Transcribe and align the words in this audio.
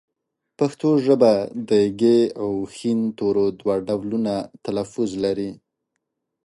پښتو 0.57 0.89
ژبه 1.05 1.33
د 1.69 1.71
ږ 1.99 2.01
او 2.41 2.51
ښ 2.75 2.79
تورو 3.17 3.45
دوه 3.59 3.75
ډولونه 3.87 4.33
تلفظ 4.65 5.09
لري 5.23 5.51